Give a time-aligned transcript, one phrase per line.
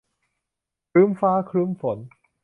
[0.91, 1.97] ครึ้มฟ้าครึ้มฝน